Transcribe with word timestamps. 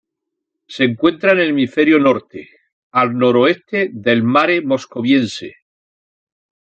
Se 0.67 0.83
encuentra 0.83 1.33
en 1.33 1.39
el 1.41 1.49
hemisferio 1.51 1.99
norte, 1.99 2.49
al 2.89 3.15
noroeste 3.15 3.91
del 3.93 4.23
Mare 4.23 4.61
Moscoviense. 4.63 5.57